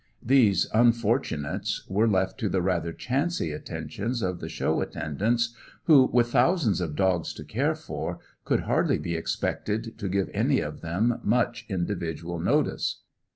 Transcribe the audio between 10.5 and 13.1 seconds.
of them much individual notice.